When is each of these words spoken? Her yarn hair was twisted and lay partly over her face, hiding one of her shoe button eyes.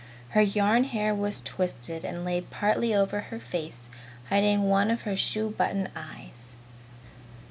Her 0.29 0.41
yarn 0.41 0.85
hair 0.85 1.13
was 1.13 1.41
twisted 1.41 2.03
and 2.03 2.25
lay 2.25 2.41
partly 2.41 2.91
over 2.91 3.19
her 3.21 3.39
face, 3.39 3.87
hiding 4.31 4.67
one 4.67 4.89
of 4.89 5.03
her 5.03 5.15
shoe 5.15 5.51
button 5.51 5.89
eyes. 5.95 6.55